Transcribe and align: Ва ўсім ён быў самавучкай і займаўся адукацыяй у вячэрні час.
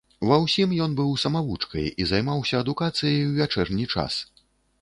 Ва 0.27 0.37
ўсім 0.43 0.71
ён 0.85 0.95
быў 0.99 1.11
самавучкай 1.25 1.91
і 2.01 2.07
займаўся 2.13 2.55
адукацыяй 2.65 3.23
у 3.27 3.31
вячэрні 3.37 3.85
час. 3.93 4.13